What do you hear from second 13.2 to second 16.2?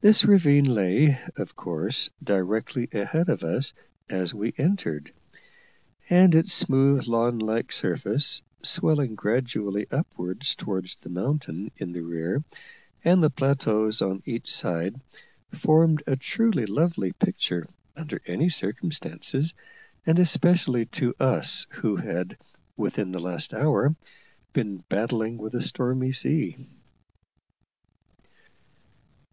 the plateaus on each side, formed a